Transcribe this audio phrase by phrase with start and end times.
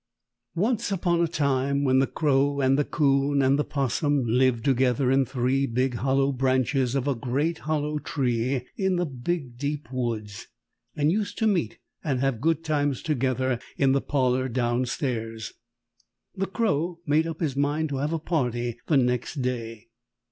[0.55, 5.11] ]Once upon a time when the Crow and the 'Coon and the 'Possum lived together
[5.11, 10.47] in three big hollow branches of a great Hollow Tree in the Big Deep Woods,
[10.95, 15.53] and used to meet and have good times together in the parlor down stairs,
[16.35, 19.89] the Crow made up his mind to have a party next day.